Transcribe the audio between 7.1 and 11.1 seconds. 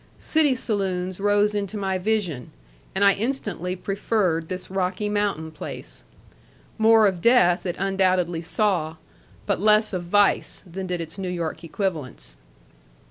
death it undoubtedly saw, but less of vice, than did